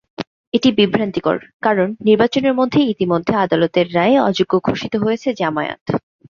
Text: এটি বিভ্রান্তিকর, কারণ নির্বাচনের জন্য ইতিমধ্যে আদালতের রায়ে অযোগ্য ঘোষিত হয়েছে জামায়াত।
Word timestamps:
এটি 0.53 0.69
বিভ্রান্তিকর, 0.79 1.37
কারণ 1.61 1.87
নির্বাচনের 2.07 2.53
জন্য 2.53 2.61
ইতিমধ্যে 2.93 3.33
আদালতের 3.35 3.87
রায়ে 3.95 4.17
অযোগ্য 4.21 4.53
ঘোষিত 4.67 4.93
হয়েছে 5.03 5.29
জামায়াত। 5.39 5.83